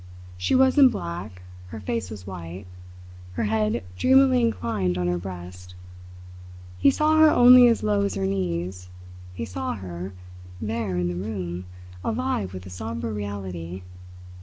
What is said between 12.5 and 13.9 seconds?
with a sombre reality.